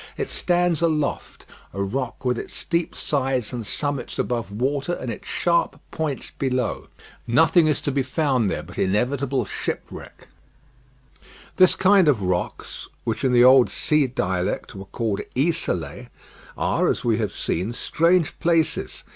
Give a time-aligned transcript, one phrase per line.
[0.17, 5.27] It stands aloft, a rock with its steep sides and summits above water, and its
[5.27, 6.87] sharp points below.
[7.27, 10.27] Nothing is to be found there but inevitable shipwreck.
[11.57, 16.07] This kind of rocks, which in the old sea dialect were called Isolés,
[16.57, 19.03] are, as we have said, strange places.